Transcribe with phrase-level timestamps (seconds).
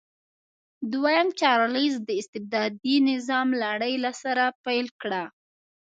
[0.91, 5.23] دویم چارلېز د استبدادي نظام لړۍ له سره پیل کړه.